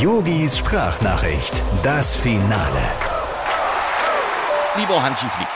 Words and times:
Yogis 0.00 0.56
Sprachnachricht, 0.56 1.62
das 1.82 2.16
Finale. 2.16 2.90
Lieber 4.78 5.02
Hansi 5.02 5.26
Flick, 5.26 5.48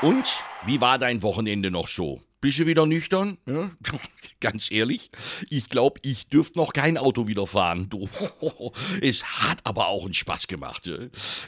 und 0.00 0.24
wie 0.64 0.80
war 0.80 0.96
dein 0.96 1.22
Wochenende 1.22 1.72
noch 1.72 1.88
so? 1.88 2.20
Bist 2.40 2.60
du 2.60 2.66
wieder 2.66 2.86
nüchtern? 2.86 3.36
Ja? 3.46 3.70
Ganz 4.40 4.70
ehrlich, 4.70 5.10
ich 5.50 5.70
glaube, 5.70 5.98
ich 6.02 6.28
dürfte 6.28 6.58
noch 6.58 6.72
kein 6.72 6.98
Auto 6.98 7.26
wieder 7.26 7.48
fahren. 7.48 7.88
Du, 7.88 8.08
es 9.00 9.24
hat 9.24 9.58
aber 9.64 9.88
auch 9.88 10.04
einen 10.04 10.14
Spaß 10.14 10.46
gemacht. 10.46 10.88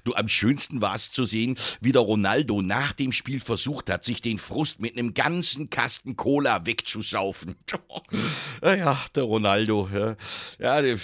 Du, 0.03 0.15
am 0.15 0.27
schönsten 0.27 0.83
war 0.83 0.97
es 0.97 1.13
zu 1.13 1.27
sehen, 1.27 1.57
wie 1.81 1.93
der 1.93 2.03
Ronaldo 2.03 2.61
nach 2.61 2.93
dem 2.93 3.13
Spiel 3.13 3.41
versucht 3.41 3.89
hat, 3.89 4.05
sich 4.05 4.21
den 4.21 4.39
Frust 4.39 4.81
mit 4.81 4.99
einem 4.99 5.15
ganzen 5.15 5.71
Kasten 5.71 6.17
Cola 6.17 6.67
wegzusaufen. 6.67 7.55
Ja, 8.63 8.99
der 9.15 9.23
Ronaldo, 9.23 9.89
ja, 10.59 10.83
der 10.83 10.99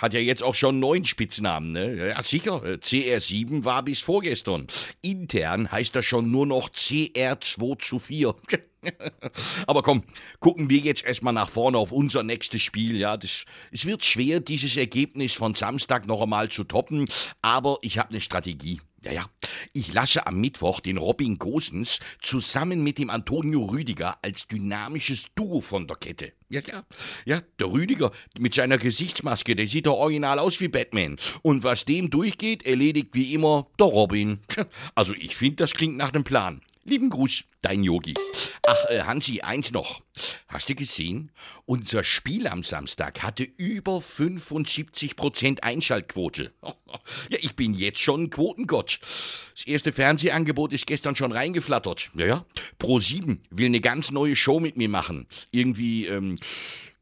hat 0.00 0.14
ja 0.14 0.20
jetzt 0.20 0.42
auch 0.42 0.54
schon 0.54 0.80
neun 0.80 1.04
Spitznamen, 1.04 1.70
ne? 1.70 2.08
Ja, 2.08 2.22
sicher. 2.22 2.62
CR7 2.62 3.64
war 3.64 3.82
bis 3.82 4.00
vorgestern. 4.00 4.66
Intern 5.02 5.70
heißt 5.70 5.94
er 5.94 6.02
schon 6.02 6.30
nur 6.30 6.46
noch 6.46 6.70
CR2 6.70 7.78
zu 7.78 7.98
4. 7.98 8.34
Aber 9.66 9.82
komm, 9.82 10.02
gucken 10.40 10.70
wir 10.70 10.78
jetzt 10.78 11.04
erstmal 11.04 11.34
nach 11.34 11.50
vorne 11.50 11.76
auf 11.76 11.92
unser 11.92 12.22
nächstes 12.22 12.62
Spiel. 12.62 12.96
Ja, 12.96 13.18
das, 13.18 13.44
es 13.70 13.84
wird 13.84 14.04
schwer, 14.04 14.40
dieses 14.40 14.76
Ergebnis 14.76 15.34
von 15.34 15.54
Samstag 15.54 16.06
noch 16.06 16.22
einmal 16.22 16.48
zu 16.48 16.64
toppen, 16.64 17.04
aber 17.42 17.78
ich 17.82 17.98
habe 17.98 18.10
eine 18.10 18.22
Strategie. 18.22 18.80
Ja, 19.04 19.12
ja. 19.12 19.24
Ich 19.72 19.92
lasse 19.94 20.26
am 20.26 20.40
Mittwoch 20.40 20.80
den 20.80 20.98
Robin 20.98 21.38
Gosens 21.38 22.00
zusammen 22.20 22.84
mit 22.84 22.98
dem 22.98 23.08
Antonio 23.08 23.64
Rüdiger 23.64 24.18
als 24.22 24.46
dynamisches 24.46 25.26
Duo 25.34 25.60
von 25.60 25.86
der 25.86 25.96
Kette. 25.96 26.32
Ja, 26.50 26.60
ja. 26.66 26.84
Ja, 27.24 27.40
der 27.58 27.70
Rüdiger 27.70 28.10
mit 28.38 28.54
seiner 28.54 28.76
Gesichtsmaske, 28.76 29.56
der 29.56 29.66
sieht 29.66 29.86
doch 29.86 29.96
original 29.96 30.38
aus 30.38 30.60
wie 30.60 30.68
Batman. 30.68 31.16
Und 31.42 31.64
was 31.64 31.84
dem 31.84 32.10
durchgeht, 32.10 32.64
erledigt 32.66 33.10
wie 33.12 33.32
immer 33.34 33.68
der 33.78 33.86
Robin. 33.86 34.40
Also 34.94 35.14
ich 35.14 35.36
finde, 35.36 35.56
das 35.56 35.72
klingt 35.72 35.96
nach 35.96 36.12
einem 36.12 36.24
Plan. 36.24 36.60
Lieben 36.90 37.08
Gruß, 37.08 37.44
dein 37.62 37.84
Yogi. 37.84 38.14
Ach, 38.66 38.84
äh, 38.88 39.02
Hansi, 39.02 39.42
eins 39.42 39.70
noch. 39.70 40.02
Hast 40.48 40.68
du 40.68 40.74
gesehen? 40.74 41.30
Unser 41.64 42.02
Spiel 42.02 42.48
am 42.48 42.64
Samstag 42.64 43.22
hatte 43.22 43.44
über 43.44 43.98
75% 43.98 45.60
Einschaltquote. 45.60 46.52
Ja, 47.30 47.38
ich 47.40 47.54
bin 47.54 47.72
jetzt 47.72 48.00
schon 48.00 48.30
Quotengott. 48.30 48.98
Das 49.54 49.64
erste 49.64 49.92
Fernsehangebot 49.92 50.72
ist 50.72 50.88
gestern 50.88 51.14
schon 51.14 51.30
reingeflattert. 51.30 52.10
Ja. 52.14 52.44
Pro7 52.80 53.38
will 53.50 53.66
eine 53.66 53.80
ganz 53.80 54.10
neue 54.10 54.34
Show 54.34 54.58
mit 54.58 54.76
mir 54.76 54.88
machen. 54.88 55.28
Irgendwie, 55.52 56.06
ähm, 56.06 56.40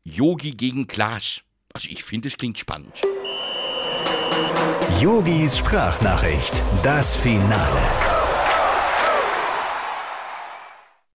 Yogi 0.05 0.50
gegen 0.50 0.86
Klaas. 0.86 1.41
Also 1.72 1.89
ich 1.89 2.05
finde, 2.05 2.28
es 2.28 2.36
klingt 2.36 2.59
spannend. 2.59 3.00
Yogis 5.00 5.56
Sprachnachricht, 5.56 6.62
das 6.83 7.16
Finale. 7.16 8.17